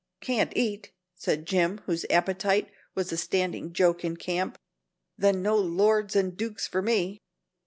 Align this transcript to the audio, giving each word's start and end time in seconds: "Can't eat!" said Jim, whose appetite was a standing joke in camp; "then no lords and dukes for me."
"Can't 0.19 0.51
eat!" 0.55 0.91
said 1.13 1.45
Jim, 1.45 1.77
whose 1.85 2.07
appetite 2.09 2.71
was 2.95 3.11
a 3.11 3.17
standing 3.17 3.71
joke 3.71 4.03
in 4.03 4.17
camp; 4.17 4.57
"then 5.15 5.43
no 5.43 5.55
lords 5.55 6.15
and 6.15 6.35
dukes 6.35 6.65
for 6.67 6.81
me." 6.81 7.21